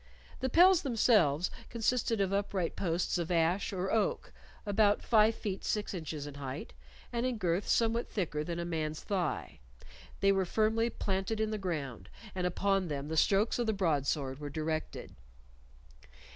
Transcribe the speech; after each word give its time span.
The 0.39 0.49
pels 0.49 0.81
themselves 0.81 1.51
consisted 1.69 2.19
of 2.21 2.33
upright 2.33 2.75
posts 2.75 3.19
of 3.19 3.29
ash 3.29 3.71
or 3.71 3.91
oak, 3.91 4.33
about 4.65 5.03
five 5.03 5.35
feet 5.35 5.63
six 5.63 5.93
inches 5.93 6.25
in 6.25 6.33
height, 6.41 6.73
and 7.13 7.23
in 7.23 7.37
girth 7.37 7.67
somewhat 7.67 8.09
thicker 8.09 8.43
than 8.43 8.57
a 8.57 8.65
man's 8.65 9.01
thigh. 9.03 9.59
They 10.19 10.31
were 10.31 10.43
firmly 10.45 10.89
planted 10.89 11.39
in 11.39 11.51
the 11.51 11.59
ground, 11.59 12.09
and 12.33 12.47
upon 12.47 12.87
them 12.87 13.09
the 13.09 13.15
strokes 13.15 13.59
of 13.59 13.67
the 13.67 13.73
broadsword 13.73 14.39
were 14.39 14.49
directed. 14.49 15.13